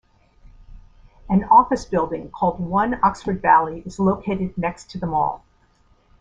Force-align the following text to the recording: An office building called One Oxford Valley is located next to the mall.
An 1.29 1.43
office 1.43 1.85
building 1.85 2.31
called 2.31 2.59
One 2.59 2.99
Oxford 3.03 3.39
Valley 3.43 3.83
is 3.85 3.99
located 3.99 4.57
next 4.57 4.89
to 4.89 4.97
the 4.97 5.05
mall. 5.05 5.45